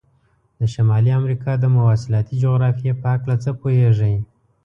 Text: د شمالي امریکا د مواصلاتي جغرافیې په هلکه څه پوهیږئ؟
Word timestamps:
د 0.59 0.61
شمالي 0.73 1.11
امریکا 1.19 1.51
د 1.59 1.65
مواصلاتي 1.75 2.35
جغرافیې 2.43 2.93
په 3.01 3.07
هلکه 3.13 3.33
څه 3.43 3.51
پوهیږئ؟ 3.59 4.15